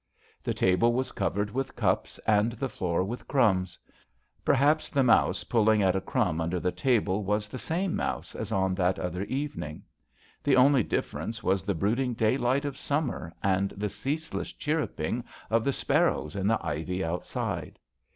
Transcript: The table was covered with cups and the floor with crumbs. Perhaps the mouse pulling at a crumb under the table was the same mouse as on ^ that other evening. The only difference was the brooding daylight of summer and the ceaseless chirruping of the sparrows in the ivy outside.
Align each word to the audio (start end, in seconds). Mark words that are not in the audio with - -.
The 0.41 0.55
table 0.55 0.93
was 0.93 1.11
covered 1.11 1.51
with 1.51 1.75
cups 1.75 2.17
and 2.25 2.53
the 2.53 2.67
floor 2.69 3.03
with 3.03 3.27
crumbs. 3.27 3.77
Perhaps 4.43 4.89
the 4.89 5.03
mouse 5.03 5.43
pulling 5.43 5.83
at 5.83 5.95
a 5.95 6.01
crumb 6.01 6.41
under 6.41 6.59
the 6.59 6.71
table 6.71 7.23
was 7.23 7.47
the 7.47 7.59
same 7.59 7.95
mouse 7.95 8.33
as 8.33 8.51
on 8.51 8.71
^ 8.73 8.75
that 8.77 8.97
other 8.97 9.25
evening. 9.25 9.83
The 10.43 10.55
only 10.55 10.81
difference 10.81 11.43
was 11.43 11.63
the 11.63 11.75
brooding 11.75 12.15
daylight 12.15 12.65
of 12.65 12.77
summer 12.79 13.31
and 13.43 13.69
the 13.77 13.89
ceaseless 13.89 14.51
chirruping 14.53 15.23
of 15.51 15.63
the 15.63 15.71
sparrows 15.71 16.35
in 16.35 16.47
the 16.47 16.57
ivy 16.65 17.05
outside. 17.05 17.77